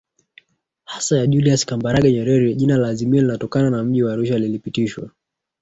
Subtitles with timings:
[0.85, 5.09] hasa ya Julius Kambarage NyerereJina la azimio linatokana na mji wa Arusha lilipitishwa